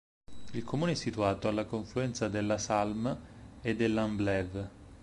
[0.53, 3.15] Il comune è situato alla confluenza della Salm
[3.61, 4.69] e dell'Amblève.